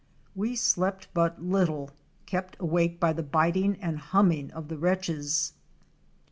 We 0.33 0.55
slept 0.55 1.09
but 1.13 1.43
little, 1.43 1.91
kept 2.25 2.57
awake 2.59 2.99
by 2.99 3.13
the 3.13 3.21
biting 3.21 3.79
and 3.79 3.99
humming 3.99 4.49
of 4.51 4.67
the 4.67 4.77
wretches. 4.79 5.53